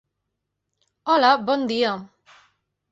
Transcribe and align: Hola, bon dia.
Hola, 1.15 1.31
bon 1.51 1.69
dia. 1.75 1.95